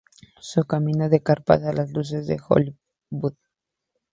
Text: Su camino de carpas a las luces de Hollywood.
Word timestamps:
Su 0.39 0.65
camino 0.65 1.09
de 1.09 1.21
carpas 1.21 1.61
a 1.61 1.73
las 1.73 1.91
luces 1.91 2.25
de 2.25 2.39
Hollywood. 2.49 3.35